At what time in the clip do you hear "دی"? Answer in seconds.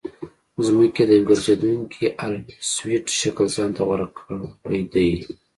4.93-5.09